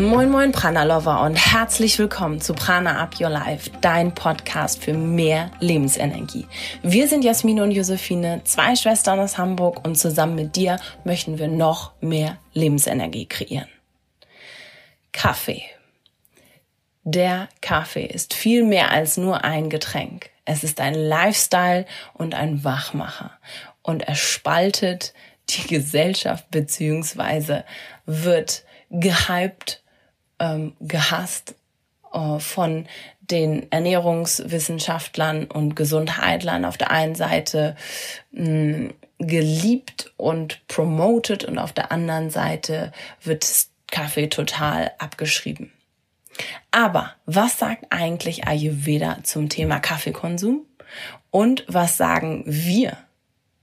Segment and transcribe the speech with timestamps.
[0.00, 4.94] Moin Moin Prana Lover und herzlich willkommen zu Prana Up Your Life, dein Podcast für
[4.94, 6.46] mehr Lebensenergie.
[6.82, 11.48] Wir sind Jasmine und Josephine, zwei Schwestern aus Hamburg und zusammen mit dir möchten wir
[11.48, 13.68] noch mehr Lebensenergie kreieren.
[15.12, 15.64] Kaffee.
[17.04, 20.30] Der Kaffee ist viel mehr als nur ein Getränk.
[20.46, 23.32] Es ist ein Lifestyle und ein Wachmacher
[23.82, 25.12] und er spaltet
[25.50, 27.66] die Gesellschaft beziehungsweise
[28.06, 29.82] wird gehypt
[30.40, 31.54] ähm, gehasst
[32.12, 32.86] äh, von
[33.20, 37.76] den Ernährungswissenschaftlern und Gesundheitlern auf der einen Seite
[38.32, 42.90] mh, mm, geliebt und promoted und auf der anderen Seite
[43.22, 43.46] wird
[43.90, 45.72] Kaffee total abgeschrieben.
[46.70, 50.64] Aber was sagt eigentlich Ayurveda zum Thema Kaffeekonsum?
[51.30, 52.96] Und was sagen wir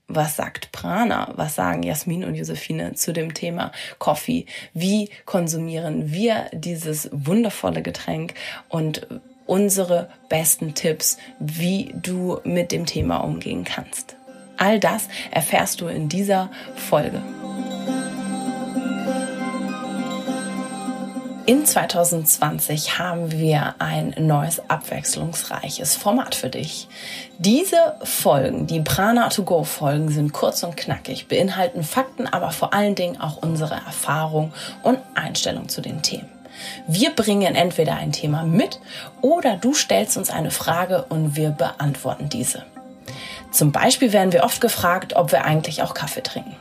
[0.08, 1.34] was sagt Prana?
[1.36, 4.46] Was sagen Jasmin und Josephine zu dem Thema Coffee?
[4.74, 8.34] Wie konsumieren wir dieses wundervolle Getränk
[8.70, 9.06] und
[9.46, 14.16] unsere besten Tipps, wie du mit dem Thema umgehen kannst?
[14.58, 17.22] All das erfährst du in dieser Folge.
[21.48, 26.90] In 2020 haben wir ein neues abwechslungsreiches Format für dich.
[27.38, 32.74] Diese Folgen, die Prana to Go Folgen, sind kurz und knackig, beinhalten Fakten, aber vor
[32.74, 34.52] allen Dingen auch unsere Erfahrung
[34.84, 36.28] und Einstellung zu den Themen.
[36.86, 38.82] Wir bringen entweder ein Thema mit
[39.22, 42.66] oder du stellst uns eine Frage und wir beantworten diese.
[43.52, 46.58] Zum Beispiel werden wir oft gefragt, ob wir eigentlich auch Kaffee trinken.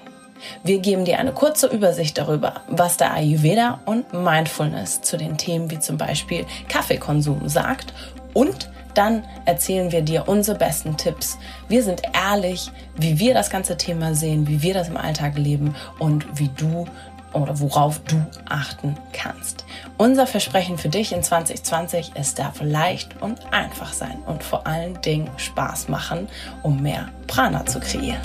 [0.62, 5.70] Wir geben dir eine kurze Übersicht darüber, was der Ayurveda und Mindfulness zu den Themen
[5.70, 7.92] wie zum Beispiel Kaffeekonsum sagt
[8.34, 11.38] und dann erzählen wir dir unsere besten Tipps.
[11.68, 15.74] Wir sind ehrlich, wie wir das ganze Thema sehen, wie wir das im Alltag leben
[15.98, 16.86] und wie du
[17.34, 18.16] oder worauf du
[18.48, 19.64] achten kannst.
[19.98, 25.00] Unser Versprechen für dich in 2020 ist darf leicht und einfach sein und vor allen
[25.02, 26.28] Dingen Spaß machen,
[26.62, 28.22] um mehr Prana zu kreieren.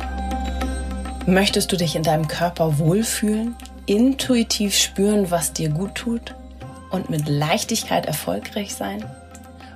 [1.27, 3.55] Möchtest du dich in deinem Körper wohlfühlen,
[3.85, 6.33] intuitiv spüren, was dir gut tut
[6.89, 9.05] und mit Leichtigkeit erfolgreich sein?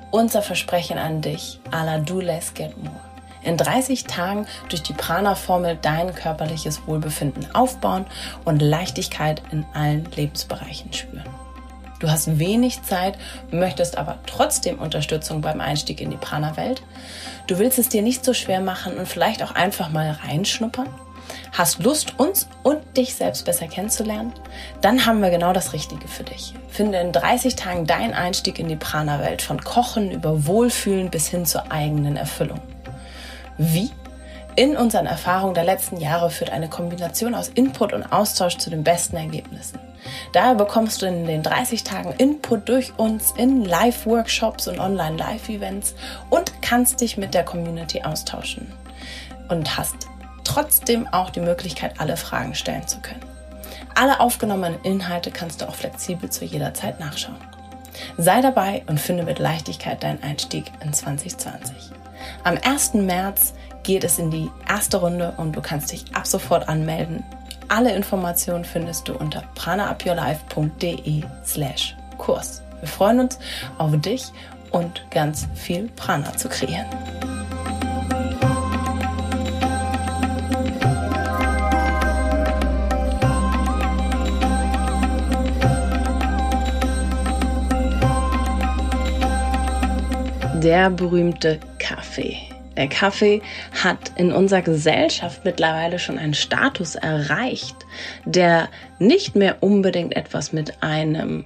[0.09, 2.99] Unser Versprechen an dich, à la do less get more.
[3.43, 8.07] In 30 Tagen durch die Prana-Formel dein körperliches Wohlbefinden aufbauen
[8.43, 11.29] und Leichtigkeit in allen Lebensbereichen spüren.
[11.99, 13.19] Du hast wenig Zeit,
[13.51, 16.81] möchtest aber trotzdem Unterstützung beim Einstieg in die Prana-Welt.
[17.45, 20.89] Du willst es dir nicht so schwer machen und vielleicht auch einfach mal reinschnuppern?
[21.51, 24.33] Hast Lust, uns und dich selbst besser kennenzulernen?
[24.81, 26.53] Dann haben wir genau das Richtige für dich.
[26.69, 31.45] Finde in 30 Tagen deinen Einstieg in die Prana-Welt von Kochen über Wohlfühlen bis hin
[31.45, 32.59] zur eigenen Erfüllung.
[33.57, 33.91] Wie?
[34.57, 38.83] In unseren Erfahrungen der letzten Jahre führt eine Kombination aus Input und Austausch zu den
[38.83, 39.79] besten Ergebnissen.
[40.31, 45.95] Daher bekommst du in den 30 Tagen Input durch uns in Live-Workshops und Online-Live-Events
[46.29, 48.71] und kannst dich mit der Community austauschen.
[49.49, 50.07] Und hast
[50.45, 53.25] trotzdem auch die Möglichkeit, alle Fragen stellen zu können.
[53.95, 57.37] Alle aufgenommenen Inhalte kannst du auch flexibel zu jeder Zeit nachschauen.
[58.17, 61.75] Sei dabei und finde mit Leichtigkeit deinen Einstieg in 2020.
[62.43, 62.95] Am 1.
[62.95, 63.53] März
[63.83, 67.23] geht es in die erste Runde und du kannst dich ab sofort anmelden.
[67.67, 72.61] Alle Informationen findest du unter pranaupyourlife.de slash Kurs.
[72.79, 73.39] Wir freuen uns
[73.77, 74.25] auf dich
[74.71, 76.85] und ganz viel Prana zu kreieren.
[90.65, 92.37] Der berühmte Kaffee.
[92.75, 93.41] Der Kaffee
[93.83, 97.75] hat in unserer Gesellschaft mittlerweile schon einen Status erreicht,
[98.25, 98.67] der
[98.97, 101.45] nicht mehr unbedingt etwas mit einem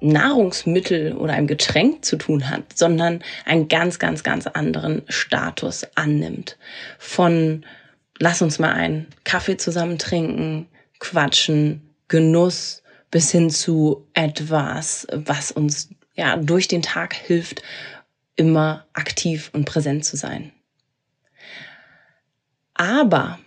[0.00, 6.56] Nahrungsmittel oder einem Getränk zu tun hat, sondern einen ganz, ganz, ganz anderen Status annimmt.
[6.98, 7.66] Von
[8.18, 10.68] lass uns mal einen Kaffee zusammen trinken,
[11.00, 17.62] quatschen, Genuss bis hin zu etwas, was uns ja durch den Tag hilft,
[18.38, 20.52] immer aktiv und präsent zu sein.
[22.74, 23.38] Aber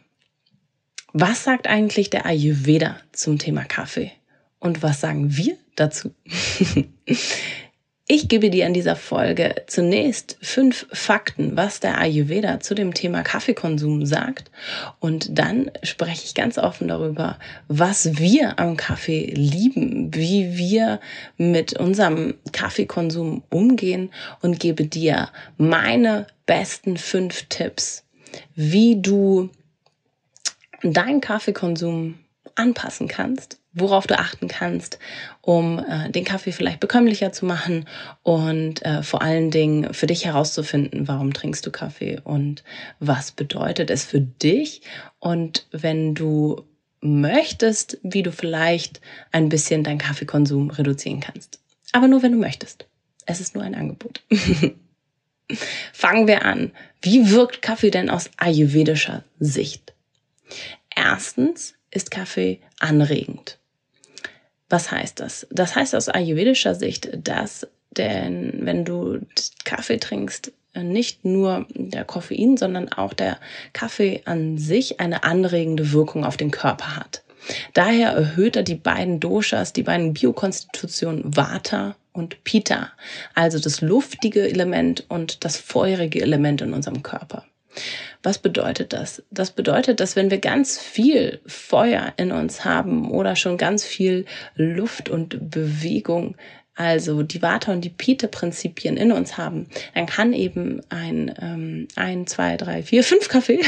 [1.13, 4.11] was sagt eigentlich der Ayurveda zum Thema Kaffee?
[4.59, 6.13] Und was sagen wir dazu?
[8.13, 13.21] Ich gebe dir in dieser Folge zunächst fünf Fakten, was der Ayurveda zu dem Thema
[13.21, 14.51] Kaffeekonsum sagt.
[14.99, 20.99] Und dann spreche ich ganz offen darüber, was wir am Kaffee lieben, wie wir
[21.37, 24.11] mit unserem Kaffeekonsum umgehen
[24.41, 28.03] und gebe dir meine besten fünf Tipps,
[28.55, 29.49] wie du
[30.83, 32.15] deinen Kaffeekonsum
[32.55, 34.99] anpassen kannst worauf du achten kannst,
[35.41, 37.85] um äh, den Kaffee vielleicht bekömmlicher zu machen
[38.21, 42.63] und äh, vor allen Dingen für dich herauszufinden, warum trinkst du Kaffee und
[42.99, 44.81] was bedeutet es für dich
[45.19, 46.65] und wenn du
[47.01, 49.01] möchtest, wie du vielleicht
[49.31, 51.59] ein bisschen deinen Kaffeekonsum reduzieren kannst.
[51.93, 52.87] Aber nur wenn du möchtest.
[53.25, 54.21] Es ist nur ein Angebot.
[55.93, 56.71] Fangen wir an.
[57.01, 59.93] Wie wirkt Kaffee denn aus ayurvedischer Sicht?
[60.95, 63.59] Erstens ist Kaffee anregend.
[64.71, 65.45] Was heißt das?
[65.51, 69.19] Das heißt aus ayurvedischer Sicht, dass denn wenn du
[69.65, 73.37] Kaffee trinkst, nicht nur der Koffein, sondern auch der
[73.73, 77.21] Kaffee an sich eine anregende Wirkung auf den Körper hat.
[77.73, 82.91] Daher erhöht er die beiden Doshas, die beiden Biokonstitutionen Vata und Pitta,
[83.35, 87.43] also das luftige Element und das feurige Element in unserem Körper.
[88.23, 89.23] Was bedeutet das?
[89.31, 94.25] Das bedeutet, dass wenn wir ganz viel Feuer in uns haben oder schon ganz viel
[94.55, 96.35] Luft und Bewegung,
[96.75, 102.27] also die Vata und die Pite-Prinzipien in uns haben, dann kann eben ein ähm, ein,
[102.27, 103.61] zwei, drei, vier, fünf Kaffee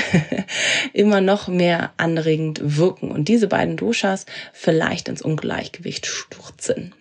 [0.94, 6.94] immer noch mehr anregend wirken und diese beiden Doshas vielleicht ins Ungleichgewicht stürzen.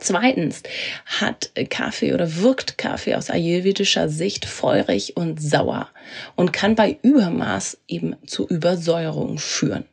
[0.00, 0.62] Zweitens
[1.06, 5.88] hat Kaffee oder wirkt Kaffee aus ayurvedischer Sicht feurig und sauer
[6.36, 9.84] und kann bei Übermaß eben zu Übersäuerung führen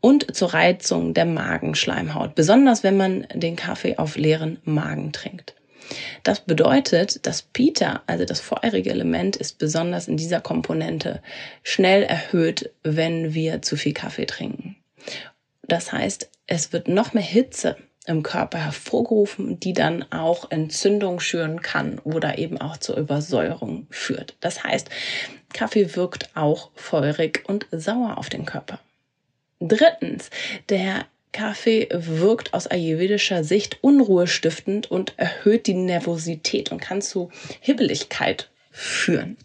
[0.00, 5.54] und zur Reizung der Magenschleimhaut, besonders wenn man den Kaffee auf leeren Magen trinkt.
[6.22, 11.22] Das bedeutet, das Pita, also das feurige Element, ist besonders in dieser Komponente
[11.62, 14.76] schnell erhöht, wenn wir zu viel Kaffee trinken.
[15.62, 17.76] Das heißt, es wird noch mehr Hitze
[18.06, 24.34] im Körper hervorgerufen, die dann auch Entzündung schüren kann oder eben auch zur Übersäuerung führt.
[24.40, 24.88] Das heißt,
[25.52, 28.78] Kaffee wirkt auch feurig und sauer auf den Körper.
[29.60, 30.30] Drittens,
[30.68, 37.30] der Kaffee wirkt aus ayurvedischer Sicht unruhestiftend und erhöht die Nervosität und kann zu
[37.60, 39.36] Hibbeligkeit führen.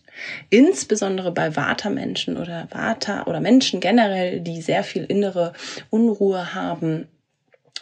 [0.49, 5.53] Insbesondere bei Vata-Menschen oder Vata oder Menschen generell, die sehr viel innere
[5.89, 7.07] Unruhe haben,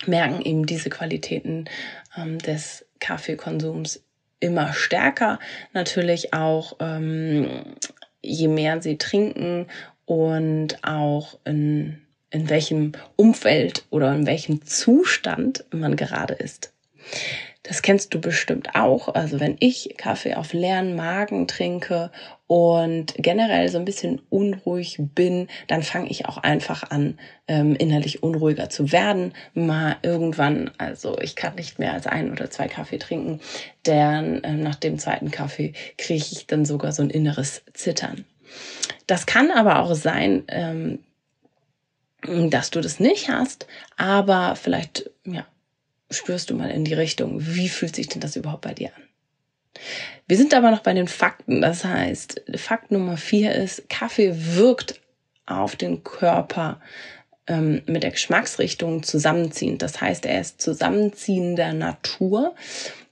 [0.06, 1.66] merken eben diese Qualitäten
[2.18, 4.04] ähm, des Kaffeekonsums
[4.40, 5.40] immer stärker.
[5.74, 7.76] Natürlich auch, ähm,
[8.22, 9.68] je mehr sie trinken
[10.06, 16.74] und auch in, in welchem Umfeld oder in welchem Zustand man gerade ist.
[17.64, 19.14] Das kennst du bestimmt auch.
[19.14, 22.10] Also wenn ich Kaffee auf leeren Magen trinke
[22.48, 28.24] und generell so ein bisschen unruhig bin, dann fange ich auch einfach an, ähm, innerlich
[28.24, 29.34] unruhiger zu werden.
[29.54, 33.42] Mal irgendwann, also ich kann nicht mehr als ein oder zwei Kaffee trinken,
[33.86, 38.26] denn äh, nach dem zweiten Kaffee kriege ich dann sogar so ein inneres Zittern.
[39.06, 41.00] Das kann aber auch sein, ähm,
[42.50, 43.68] dass du das nicht hast,
[43.98, 45.46] aber vielleicht ja,
[46.10, 49.04] spürst du mal in die Richtung, wie fühlt sich denn das überhaupt bei dir an?
[50.28, 51.62] Wir sind aber noch bei den Fakten.
[51.62, 55.00] Das heißt, Fakt Nummer vier ist, Kaffee wirkt
[55.46, 56.80] auf den Körper
[57.48, 59.82] ähm, mit der Geschmacksrichtung zusammenziehend.
[59.82, 62.56] Das heißt, er ist zusammenziehender Natur.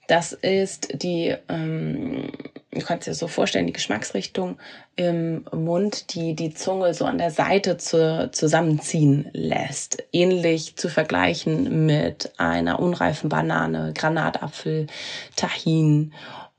[0.07, 2.31] Das ist die, ähm,
[2.79, 4.57] du kannst dir so vorstellen, die Geschmacksrichtung
[4.95, 10.03] im Mund, die die Zunge so an der Seite zu, zusammenziehen lässt.
[10.11, 14.87] Ähnlich zu vergleichen mit einer unreifen Banane, Granatapfel,
[15.35, 16.13] Tahin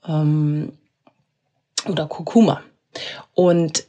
[0.07, 0.73] ähm,
[1.87, 2.63] oder Kurkuma.
[3.35, 3.85] Und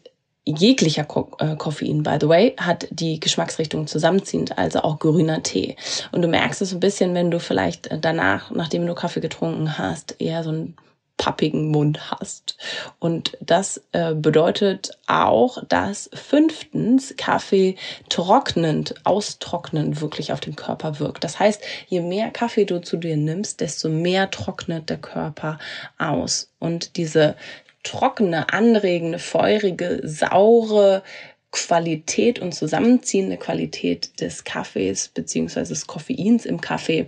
[0.46, 5.76] jeglicher Ko äh, Koffein, by the way, hat die Geschmacksrichtung zusammenziehend, also auch grüner Tee.
[6.12, 10.20] Und du merkst es ein bisschen, wenn du vielleicht danach, nachdem du Kaffee getrunken hast,
[10.20, 10.76] eher so einen
[11.20, 12.58] pappigen Mund hast.
[12.98, 17.76] Und das äh, bedeutet auch, dass fünftens Kaffee
[18.08, 21.24] trocknend, austrocknend wirklich auf den Körper wirkt.
[21.24, 25.60] Das heißt, je mehr Kaffee du zu dir nimmst, desto mehr trocknet der Körper
[25.98, 26.52] aus.
[26.58, 27.36] Und diese
[27.84, 31.04] trockene, anregende, feurige, saure
[31.52, 37.08] Qualität und zusammenziehende Qualität des Kaffees beziehungsweise des Koffeins im Kaffee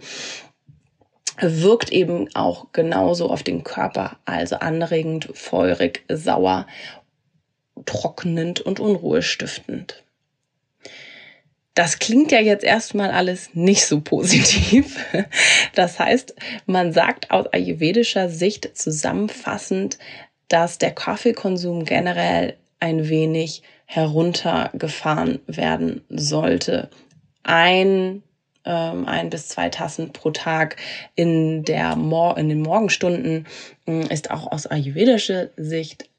[1.41, 6.67] wirkt eben auch genauso auf den Körper, also anregend, feurig, sauer,
[7.86, 10.03] trocknend und unruhestiftend.
[11.74, 14.98] Das klingt ja jetzt erstmal alles nicht so positiv.
[15.74, 19.98] Das heißt, man sagt aus ayurvedischer Sicht zusammenfassend,
[20.50, 26.89] dass der Kaffeekonsum generell ein wenig heruntergefahren werden sollte.
[27.43, 28.21] Ein
[28.65, 30.77] ähm, ein bis zwei Tassen pro Tag
[31.15, 33.48] in der Mor in den Morgenstunden.
[33.88, 36.10] Äh, ist auch aus ayurvedischer Sicht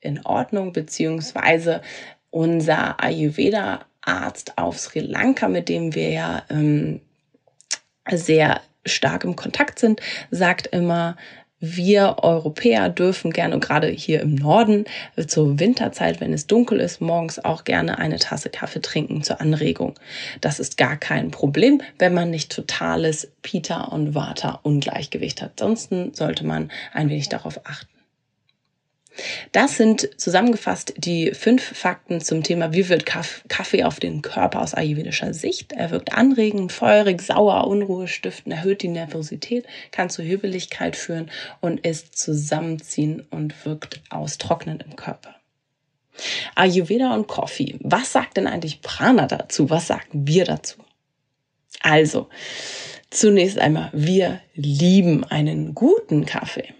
[0.00, 1.82] in Ordnung beziehungsweise
[2.30, 7.00] unser Ayurveda Arzt auf Sri Lanka, mit dem wir ja ähm,
[8.10, 11.16] sehr stark im Kontakt sind, sagt immer,
[11.60, 14.84] wir Europäer dürfen gerne, gerade hier im Norden,
[15.26, 19.94] zur Winterzeit, wenn es dunkel ist, morgens auch gerne eine Tasse Kaffee trinken zur Anregung.
[20.40, 25.52] Das ist gar kein Problem, wenn man nicht totales Pita- und Vata-Ungleichgewicht hat.
[25.60, 27.89] Ansonsten sollte man ein wenig darauf achten.
[29.52, 34.74] Das sind zusammengefasst die fünf Fakten zum Thema, wie wird Kaffee auf den Körper aus
[34.74, 35.72] ayurvedischer Sicht.
[35.72, 41.80] Er wirkt anregend, feurig, sauer, Unruhe stiften, erhöht die Nervosität, kann zur Hübeligkeit führen und
[41.80, 45.36] ist zusammenziehen und wirkt austrocknend im Körper.
[46.54, 47.78] Ayurveda und Coffee.
[47.80, 49.70] Was sagt denn eigentlich Prana dazu?
[49.70, 50.76] Was sagen wir dazu?
[51.80, 52.28] Also,
[53.10, 56.74] zunächst einmal, wir lieben einen guten Kaffee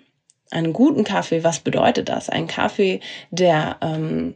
[0.50, 2.28] einen guten Kaffee, was bedeutet das?
[2.28, 4.35] Ein Kaffee, der ähm,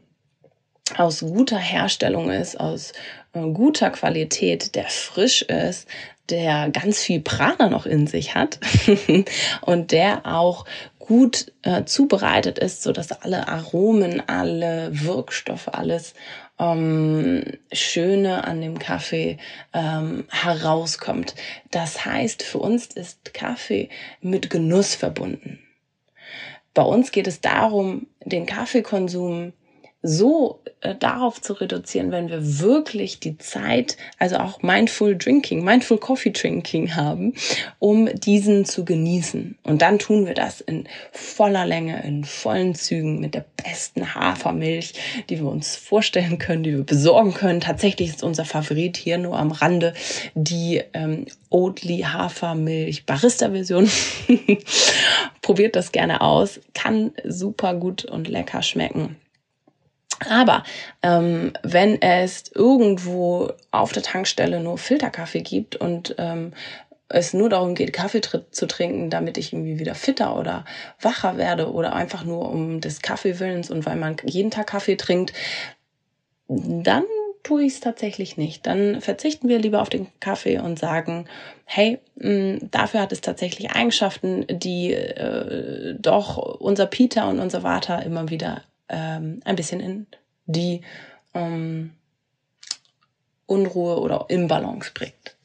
[0.96, 2.92] aus guter Herstellung ist, aus
[3.32, 5.88] äh, guter Qualität, der frisch ist,
[6.30, 8.58] der ganz viel Prana noch in sich hat
[9.60, 10.64] und der auch
[10.98, 16.14] gut äh, zubereitet ist, so dass alle Aromen, alle Wirkstoffe, alles
[16.58, 19.36] ähm, Schöne an dem Kaffee
[19.74, 21.34] ähm, herauskommt.
[21.70, 23.90] Das heißt, für uns ist Kaffee
[24.22, 25.63] mit Genuss verbunden.
[26.74, 29.52] Bei uns geht es darum, den Kaffeekonsum
[30.06, 35.96] so äh, darauf zu reduzieren, wenn wir wirklich die Zeit, also auch Mindful Drinking, Mindful
[35.96, 37.32] Coffee Drinking haben,
[37.78, 39.56] um diesen zu genießen.
[39.62, 44.92] Und dann tun wir das in voller Länge, in vollen Zügen mit der besten Hafermilch,
[45.30, 47.60] die wir uns vorstellen können, die wir besorgen können.
[47.60, 49.94] Tatsächlich ist unser Favorit hier nur am Rande
[50.34, 53.90] die ähm, Oatly Hafermilch Barista Version.
[55.40, 59.16] Probiert das gerne aus, kann super gut und lecker schmecken.
[60.28, 60.64] Aber
[61.02, 66.52] ähm, wenn es irgendwo auf der Tankstelle nur Filterkaffee gibt und ähm,
[67.08, 70.64] es nur darum geht, Kaffee zu trinken, damit ich irgendwie wieder fitter oder
[71.00, 75.32] wacher werde oder einfach nur um des Kaffeewillens und weil man jeden Tag Kaffee trinkt,
[76.48, 77.04] dann
[77.42, 78.66] tue ich es tatsächlich nicht.
[78.66, 81.26] Dann verzichten wir lieber auf den Kaffee und sagen,
[81.64, 87.98] hey, mh, dafür hat es tatsächlich Eigenschaften, die äh, doch unser Peter und unser Vata
[88.00, 90.06] immer wieder ähm, ein bisschen in
[90.46, 90.82] die
[91.34, 91.92] ähm,
[93.46, 95.36] Unruhe oder Imbalance bringt.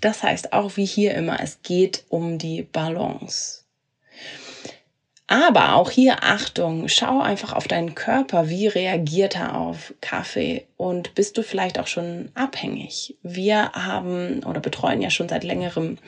[0.00, 3.62] Das heißt auch wie hier immer, es geht um die Balance.
[5.28, 11.16] Aber auch hier Achtung, schau einfach auf deinen Körper, wie reagiert er auf Kaffee und
[11.16, 13.16] bist du vielleicht auch schon abhängig.
[13.22, 15.98] Wir haben oder betreuen ja schon seit längerem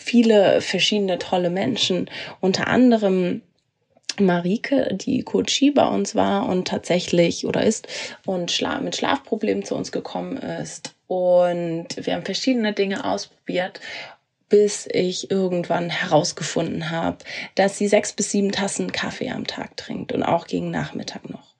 [0.00, 2.08] viele verschiedene tolle Menschen,
[2.40, 3.42] unter anderem
[4.26, 7.88] Marike, die Coachie bei uns war und tatsächlich oder ist
[8.24, 10.94] und Schla mit Schlafproblemen zu uns gekommen ist.
[11.06, 13.80] Und wir haben verschiedene Dinge ausprobiert,
[14.48, 17.18] bis ich irgendwann herausgefunden habe,
[17.54, 21.54] dass sie sechs bis sieben Tassen Kaffee am Tag trinkt und auch gegen Nachmittag noch.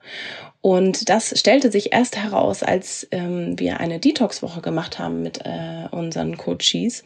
[0.61, 5.88] Und das stellte sich erst heraus, als ähm, wir eine Detox-Woche gemacht haben mit äh,
[5.90, 7.02] unseren Coaches.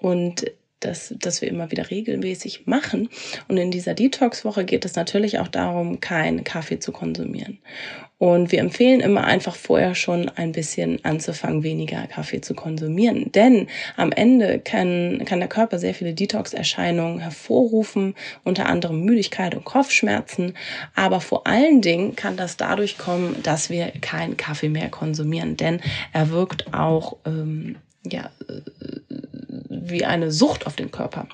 [0.00, 0.44] Und
[0.84, 3.08] das, das wir immer wieder regelmäßig machen.
[3.48, 7.58] Und in dieser Detox-Woche geht es natürlich auch darum, keinen Kaffee zu konsumieren.
[8.22, 13.32] Und wir empfehlen immer einfach vorher schon ein bisschen anzufangen, weniger Kaffee zu konsumieren.
[13.32, 19.64] Denn am Ende kann, kann der Körper sehr viele Detox-Erscheinungen hervorrufen, unter anderem Müdigkeit und
[19.64, 20.54] Kopfschmerzen.
[20.94, 25.56] Aber vor allen Dingen kann das dadurch kommen, dass wir keinen Kaffee mehr konsumieren.
[25.56, 25.80] Denn
[26.12, 27.74] er wirkt auch ähm,
[28.04, 28.30] ja,
[29.88, 31.26] wie eine Sucht auf den Körper.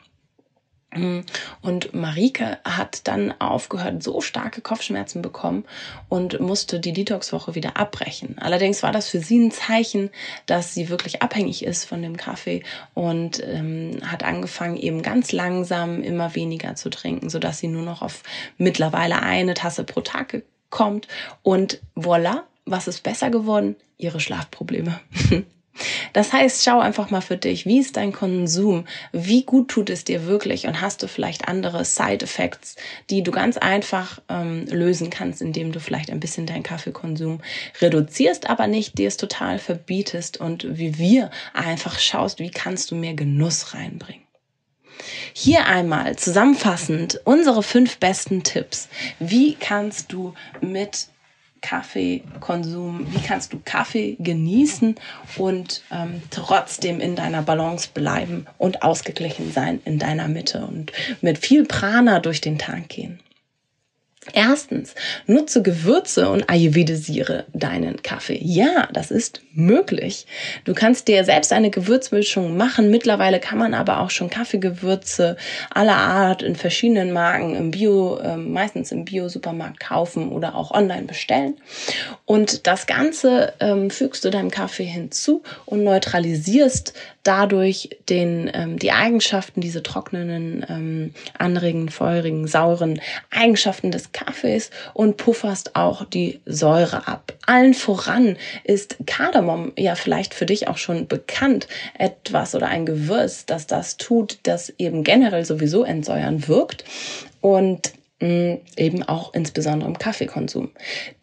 [1.60, 5.66] Und Marike hat dann aufgehört, so starke Kopfschmerzen bekommen
[6.08, 8.36] und musste die Detox-Woche wieder abbrechen.
[8.38, 10.08] Allerdings war das für sie ein Zeichen,
[10.46, 12.62] dass sie wirklich abhängig ist von dem Kaffee
[12.94, 18.00] und ähm, hat angefangen, eben ganz langsam immer weniger zu trinken, sodass sie nur noch
[18.00, 18.22] auf
[18.56, 21.06] mittlerweile eine Tasse pro Tag kommt.
[21.42, 23.76] Und voilà, was ist besser geworden?
[23.98, 25.00] Ihre Schlafprobleme.
[26.12, 28.86] Das heißt, schau einfach mal für dich, wie ist dein Konsum?
[29.12, 30.66] Wie gut tut es dir wirklich?
[30.66, 32.76] Und hast du vielleicht andere Side-Effects,
[33.10, 37.40] die du ganz einfach ähm, lösen kannst, indem du vielleicht ein bisschen deinen Kaffeekonsum
[37.80, 42.94] reduzierst, aber nicht dir es total verbietest und wie wir einfach schaust, wie kannst du
[42.94, 44.22] mehr Genuss reinbringen?
[45.32, 48.88] Hier einmal zusammenfassend unsere fünf besten Tipps.
[49.20, 51.08] Wie kannst du mit
[51.60, 54.94] Kaffeekonsum, wie kannst du Kaffee genießen
[55.36, 61.38] und ähm, trotzdem in deiner Balance bleiben und ausgeglichen sein in deiner Mitte und mit
[61.38, 63.20] viel Prana durch den Tag gehen.
[64.32, 64.94] Erstens,
[65.26, 68.38] nutze Gewürze und ayurvedisiere deinen Kaffee.
[68.42, 70.26] Ja, das ist möglich.
[70.64, 72.90] Du kannst dir selbst eine Gewürzmischung machen.
[72.90, 75.36] Mittlerweile kann man aber auch schon Kaffeegewürze
[75.70, 81.02] aller Art in verschiedenen Marken im Bio, äh, meistens im Bio-Supermarkt kaufen oder auch online
[81.02, 81.56] bestellen.
[82.24, 88.92] Und das Ganze ähm, fügst du deinem Kaffee hinzu und neutralisierst dadurch den, ähm, die
[88.92, 93.00] Eigenschaften, diese trockenen, ähm, anregenden, feurigen, sauren
[93.30, 97.37] Eigenschaften des Kaffees und pufferst auch die Säure ab.
[97.48, 101.66] Allen voran ist Kardamom ja vielleicht für dich auch schon bekannt.
[101.96, 106.84] Etwas oder ein Gewürz, das das tut, das eben generell sowieso entsäuern wirkt.
[107.40, 110.70] Und mm, eben auch insbesondere im Kaffeekonsum.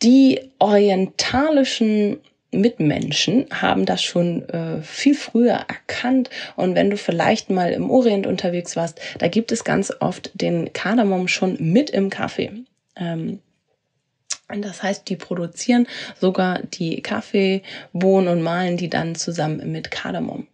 [0.01, 2.17] Die orientalischen
[2.49, 6.31] Mitmenschen haben das schon äh, viel früher erkannt.
[6.55, 10.73] Und wenn du vielleicht mal im Orient unterwegs warst, da gibt es ganz oft den
[10.73, 12.51] Kardamom schon mit im Kaffee.
[12.97, 13.39] Ähm,
[14.47, 15.87] das heißt, die produzieren
[16.19, 20.47] sogar die Kaffeebohnen und malen die dann zusammen mit Kardamom.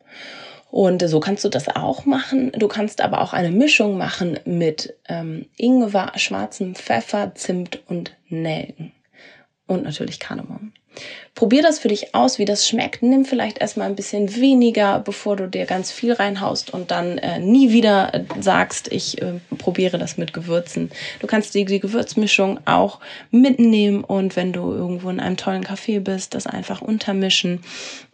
[0.71, 2.53] Und so kannst du das auch machen.
[2.53, 8.93] Du kannst aber auch eine Mischung machen mit ähm, Ingwer, schwarzem Pfeffer, Zimt und Nelken.
[9.67, 10.71] Und natürlich Kardamom.
[11.33, 13.01] Probier das für dich aus, wie das schmeckt.
[13.01, 17.39] Nimm vielleicht erstmal ein bisschen weniger, bevor du dir ganz viel reinhaust und dann äh,
[17.39, 20.91] nie wieder äh, sagst, ich äh, probiere das mit Gewürzen.
[21.19, 22.99] Du kannst die, die Gewürzmischung auch
[23.31, 27.63] mitnehmen und wenn du irgendwo in einem tollen Café bist, das einfach untermischen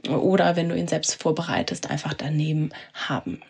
[0.07, 3.41] oder wenn du ihn selbst vorbereitest, einfach daneben haben.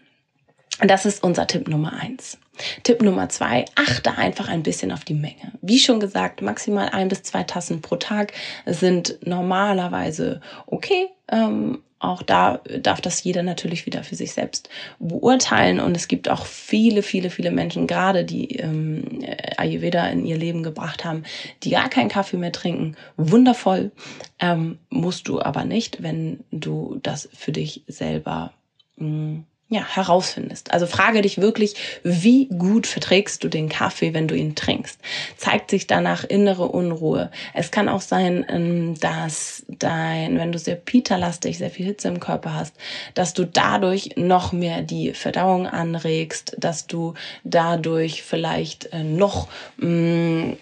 [0.80, 2.38] Das ist unser Tipp Nummer eins.
[2.84, 5.54] Tipp Nummer zwei, achte einfach ein bisschen auf die Menge.
[5.62, 8.34] Wie schon gesagt, maximal ein bis zwei Tassen pro Tag
[8.66, 11.08] sind normalerweise okay.
[11.30, 15.80] Ähm, auch da darf das jeder natürlich wieder für sich selbst beurteilen.
[15.80, 19.24] Und es gibt auch viele, viele, viele Menschen, gerade die ähm,
[19.58, 21.24] Ayurveda in ihr Leben gebracht haben,
[21.64, 22.96] die gar keinen Kaffee mehr trinken.
[23.18, 23.92] Wundervoll.
[24.40, 28.54] Ähm, musst du aber nicht, wenn du das für dich selber
[28.98, 30.72] mh, mm, ja, herausfindest.
[30.72, 34.98] Also frage dich wirklich, wie gut verträgst du den Kaffee, wenn du ihn trinkst?
[35.36, 37.32] Zeigt sich danach innere Unruhe?
[37.54, 42.22] Es kann auch sein, ähm, dass dein, wenn du sehr pita-lastig, sehr viel Hitze im
[42.22, 42.76] Körper hast,
[43.14, 49.88] dass du dadurch noch mehr die Verdauung anregst, dass du dadurch vielleicht äh, noch mh,
[49.88, 50.58] mm,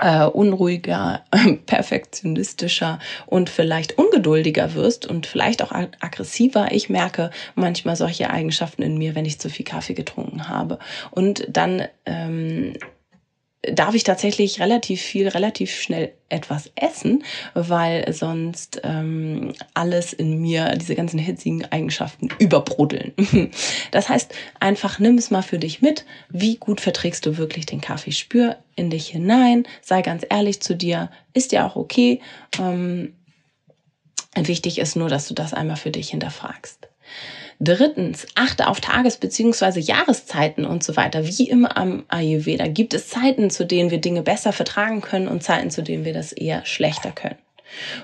[0.00, 1.24] äh, unruhiger,
[1.66, 6.72] perfektionistischer und vielleicht ungeduldiger wirst und vielleicht auch aggressiver.
[6.72, 10.78] Ich merke manchmal solche Eigenschaften in mir, wenn ich zu viel Kaffee getrunken habe.
[11.10, 12.74] Und dann ähm,
[13.62, 20.76] darf ich tatsächlich relativ viel, relativ schnell etwas essen, weil sonst ähm, alles in mir,
[20.76, 23.12] diese ganzen hitzigen Eigenschaften überbrodeln.
[23.90, 26.04] Das heißt, einfach nimm es mal für dich mit.
[26.28, 28.12] Wie gut verträgst du wirklich den Kaffee?
[28.12, 32.20] Spür in dich hinein, sei ganz ehrlich zu dir, ist ja auch okay.
[32.58, 33.14] Ähm,
[34.36, 36.88] wichtig ist nur, dass du das einmal für dich hinterfragst.
[37.62, 39.80] Drittens, achte auf Tages- bzw.
[39.80, 41.26] Jahreszeiten und so weiter.
[41.26, 45.42] Wie immer am Ayurveda gibt es Zeiten, zu denen wir Dinge besser vertragen können und
[45.42, 47.36] Zeiten, zu denen wir das eher schlechter können.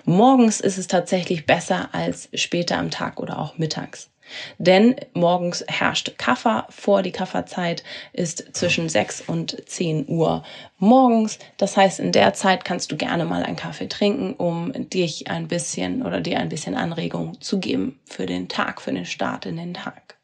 [0.04, 4.10] Morgens ist es tatsächlich besser als später am Tag oder auch mittags.
[4.58, 7.02] Denn morgens herrscht Kaffer vor.
[7.02, 10.42] Die Kafferzeit ist zwischen 6 und 10 Uhr
[10.78, 11.38] morgens.
[11.56, 15.48] Das heißt, in der Zeit kannst du gerne mal einen Kaffee trinken, um dich ein
[15.48, 19.56] bisschen oder dir ein bisschen Anregung zu geben für den Tag, für den Start in
[19.56, 20.16] den Tag.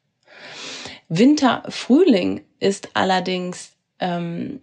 [1.09, 4.59] Winter, Frühling ist allerdings ähm,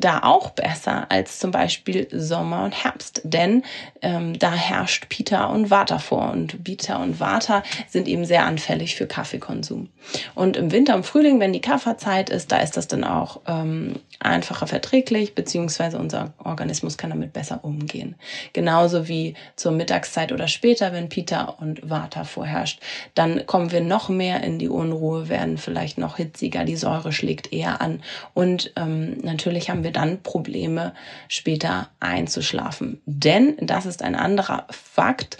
[0.00, 3.62] da auch besser als zum Beispiel Sommer und Herbst, denn
[4.02, 8.96] ähm, da herrscht Pita und Vata vor und Pita und Vata sind eben sehr anfällig
[8.96, 9.88] für Kaffeekonsum.
[10.34, 13.96] Und im Winter und Frühling, wenn die Kafferzeit ist, da ist das dann auch ähm,
[14.18, 18.16] einfacher verträglich, beziehungsweise unser Organismus kann damit besser umgehen.
[18.52, 22.80] Genauso wie zur Mittagszeit oder später, wenn Pita und Vata vorherrscht,
[23.14, 27.52] dann kommen wir noch mehr in die Unruhe, werden vielleicht noch hitziger, die Säure schlägt
[27.52, 28.02] eher an
[28.34, 30.94] und ähm, natürlich haben wir wir dann Probleme,
[31.28, 33.00] später einzuschlafen.
[33.06, 35.38] Denn, das ist ein anderer Fakt,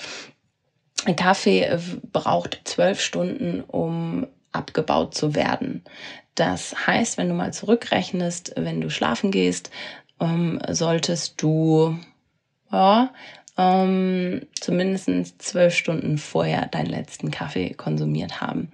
[1.17, 1.79] Kaffee
[2.13, 5.83] braucht zwölf Stunden, um abgebaut zu werden.
[6.35, 9.71] Das heißt, wenn du mal zurückrechnest, wenn du schlafen gehst,
[10.21, 11.99] ähm, solltest du
[12.71, 13.13] ja,
[13.57, 15.11] ähm, zumindest
[15.43, 18.71] zwölf Stunden vorher deinen letzten Kaffee konsumiert haben.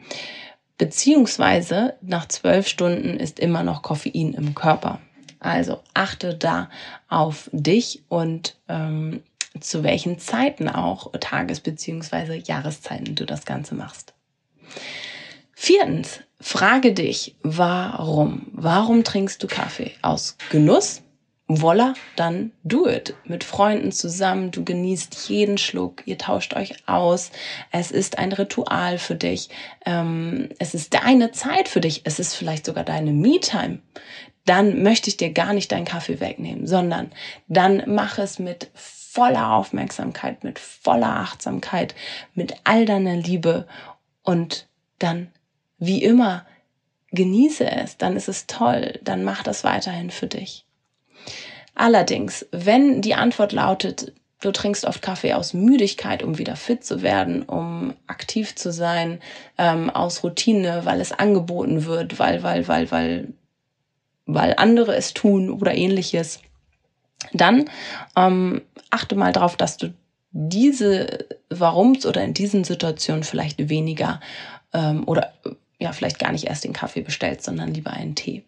[0.78, 5.00] Beziehungsweise nach zwölf Stunden ist immer noch Koffein im Körper.
[5.40, 6.70] Also achte da
[7.08, 9.22] auf dich und ähm,
[9.60, 12.36] zu welchen Zeiten auch, Tages- bzw.
[12.44, 14.14] Jahreszeiten du das Ganze machst.
[15.54, 18.48] Viertens, frage dich, warum?
[18.52, 19.92] Warum trinkst du Kaffee?
[20.02, 21.02] Aus Genuss?
[21.48, 23.14] voila, dann do it.
[23.24, 27.30] Mit Freunden zusammen, du genießt jeden Schluck, ihr tauscht euch aus.
[27.70, 29.48] Es ist ein Ritual für dich.
[29.84, 32.02] Ähm, es ist deine Zeit für dich.
[32.04, 33.78] Es ist vielleicht sogar deine Me-Time.
[34.46, 37.12] Dann möchte ich dir gar nicht deinen Kaffee wegnehmen, sondern
[37.48, 41.94] dann mach es mit voller Aufmerksamkeit, mit voller Achtsamkeit,
[42.34, 43.66] mit all deiner Liebe
[44.22, 44.66] und
[44.98, 45.30] dann,
[45.78, 46.46] wie immer,
[47.12, 50.64] genieße es, dann ist es toll, dann mach das weiterhin für dich.
[51.74, 57.02] Allerdings, wenn die Antwort lautet, du trinkst oft Kaffee aus Müdigkeit, um wieder fit zu
[57.02, 59.20] werden, um aktiv zu sein,
[59.58, 63.28] ähm, aus Routine, weil es angeboten wird, weil, weil, weil, weil,
[64.26, 66.40] weil andere es tun oder ähnliches,
[67.32, 67.70] dann
[68.16, 69.94] ähm, achte mal darauf, dass du
[70.32, 74.20] diese Warums oder in diesen Situationen vielleicht weniger
[74.74, 75.32] ähm, oder
[75.78, 78.42] ja vielleicht gar nicht erst den Kaffee bestellst, sondern lieber einen Tee.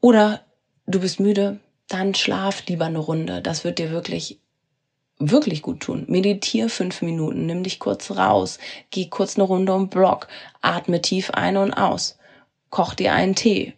[0.00, 0.40] Oder
[0.86, 3.40] du bist müde, dann schlaf lieber eine Runde.
[3.40, 4.38] Das wird dir wirklich
[5.18, 6.04] wirklich gut tun.
[6.08, 8.58] Meditier fünf Minuten, nimm dich kurz raus,
[8.90, 10.28] geh kurz eine Runde um Block,
[10.60, 12.18] atme tief ein und aus,
[12.70, 13.74] koch dir einen Tee.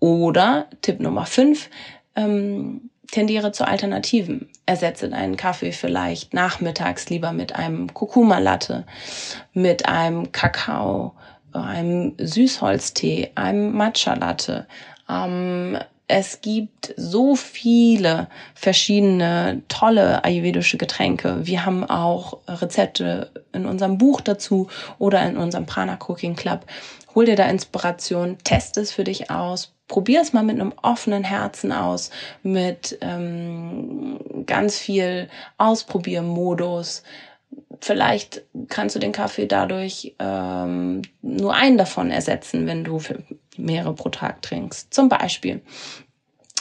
[0.00, 1.70] Oder Tipp Nummer fünf,
[2.16, 4.48] ähm, tendiere zu Alternativen.
[4.66, 8.86] Ersetze deinen Kaffee vielleicht nachmittags lieber mit einem Kurkuma-Latte,
[9.52, 11.14] mit einem Kakao,
[11.52, 14.66] einem Süßholztee, einem Matcha-Latte,
[15.08, 15.76] ähm,
[16.12, 21.46] es gibt so viele verschiedene tolle ayurvedische Getränke.
[21.46, 26.66] Wir haben auch Rezepte in unserem Buch dazu oder in unserem Prana Cooking Club.
[27.14, 31.24] Hol dir da Inspiration, test es für dich aus, probier es mal mit einem offenen
[31.24, 32.10] Herzen aus,
[32.44, 37.02] mit ähm, ganz viel Ausprobiermodus.
[37.80, 43.00] Vielleicht kannst du den Kaffee dadurch ähm, nur einen davon ersetzen, wenn du
[43.56, 44.94] mehrere pro Tag trinkst.
[44.94, 45.60] Zum Beispiel.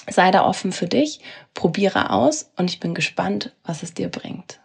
[0.09, 1.19] Sei da offen für dich,
[1.53, 4.59] probiere aus und ich bin gespannt, was es dir bringt.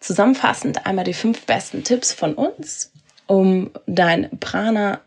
[0.00, 2.90] Zusammenfassend einmal die fünf besten Tipps von uns,
[3.28, 5.02] um dein Prana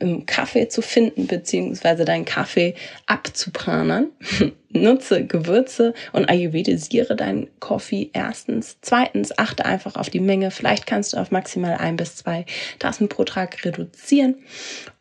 [0.00, 2.74] im Kaffee zu finden, beziehungsweise deinen Kaffee
[3.06, 4.08] abzupranern.
[4.70, 8.78] Nutze Gewürze und ayurvedisiere deinen Kaffee erstens.
[8.80, 10.50] Zweitens, achte einfach auf die Menge.
[10.50, 12.46] Vielleicht kannst du auf maximal ein bis zwei
[12.78, 14.36] Tassen pro Tag reduzieren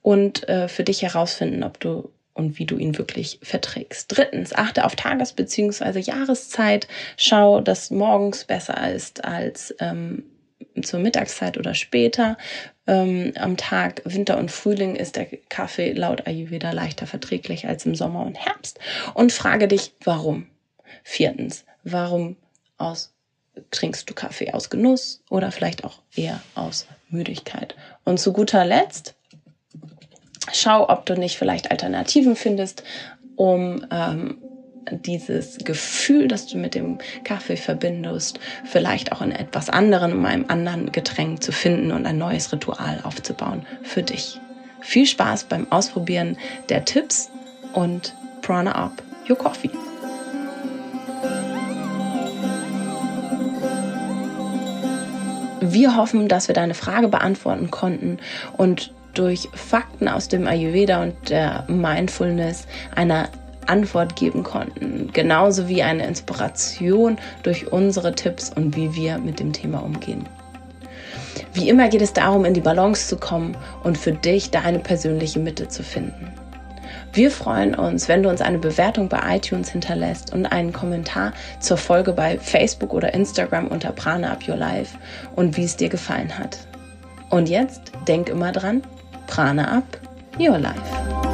[0.02, 4.06] und äh, für dich herausfinden, ob du und wie du ihn wirklich verträgst.
[4.10, 6.00] Drittens, achte auf Tages- bzw.
[6.00, 6.88] Jahreszeit.
[7.18, 10.24] Schau, dass morgens besser ist als ähm,
[10.82, 12.38] zur Mittagszeit oder später.
[12.92, 17.96] Ähm, am Tag Winter und Frühling ist der Kaffee laut Ayurveda leichter verträglich als im
[17.96, 18.80] Sommer und Herbst.
[19.14, 20.48] Und frage dich, warum.
[21.04, 22.36] Viertens, warum
[22.78, 23.14] aus
[23.72, 27.76] trinkst du Kaffee aus Genuss oder vielleicht auch eher aus Müdigkeit.
[28.04, 29.16] Und zu guter Letzt,
[30.52, 32.84] schau, ob du nicht vielleicht Alternativen findest,
[33.38, 34.38] um ähm,
[34.90, 40.46] dieses Gefühl, das du mit dem Kaffee verbindest, vielleicht auch in etwas anderem, in einem
[40.48, 44.40] anderen Getränk zu finden und ein neues Ritual aufzubauen für dich.
[44.82, 46.38] Viel Spaß beim Ausprobieren
[46.70, 47.30] der Tipps
[47.74, 49.70] und Prana Up Your Coffee.
[55.62, 58.18] Wir hoffen, dass wir deine Frage beantworten konnten
[58.58, 62.66] und durch Fakten aus dem Ayurveda und der Mindfulness
[62.96, 63.30] einer
[63.68, 69.54] Antwort geben konnten, genauso wie eine Inspiration durch unsere Tipps und wie wir mit dem
[69.54, 70.28] Thema umgehen.
[71.54, 75.40] Wie immer geht es darum, in die Balance zu kommen und für dich deine persönliche
[75.40, 76.32] Mitte zu finden.
[77.14, 81.76] Wir freuen uns, wenn du uns eine Bewertung bei iTunes hinterlässt und einen Kommentar zur
[81.76, 84.98] Folge bei Facebook oder Instagram unter Prana Up Your Life
[85.36, 86.58] und wie es dir gefallen hat.
[87.30, 88.82] Und jetzt denk immer dran,
[89.28, 90.00] Prana Up
[90.40, 91.31] Your Life.